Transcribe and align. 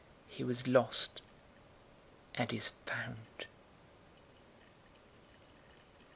He 0.27 0.43
was 0.43 0.65
lost, 0.65 1.21
and 2.33 2.51
is 2.51 2.69
found.'" 2.87 3.45